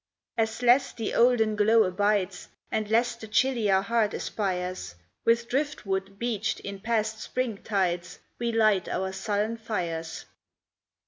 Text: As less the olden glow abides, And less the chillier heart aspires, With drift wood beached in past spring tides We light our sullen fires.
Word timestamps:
As 0.35 0.63
less 0.63 0.93
the 0.93 1.13
olden 1.13 1.55
glow 1.55 1.83
abides, 1.83 2.47
And 2.71 2.89
less 2.89 3.15
the 3.15 3.27
chillier 3.27 3.81
heart 3.81 4.15
aspires, 4.15 4.95
With 5.25 5.47
drift 5.47 5.85
wood 5.85 6.17
beached 6.17 6.59
in 6.61 6.79
past 6.79 7.19
spring 7.19 7.59
tides 7.61 8.17
We 8.39 8.51
light 8.51 8.89
our 8.89 9.11
sullen 9.11 9.57
fires. 9.57 10.25